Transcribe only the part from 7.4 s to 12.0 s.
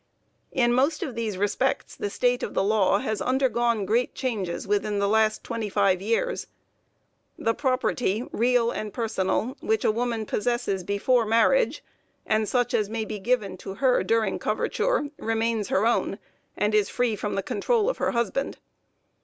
property, real and personal, which a woman possesses before marriage,